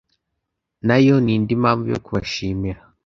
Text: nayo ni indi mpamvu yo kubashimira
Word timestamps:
nayo 0.87 1.15
ni 1.23 1.31
indi 1.35 1.53
mpamvu 1.61 1.85
yo 1.93 1.99
kubashimira 2.05 2.79